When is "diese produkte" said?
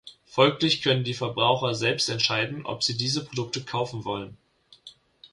2.97-3.61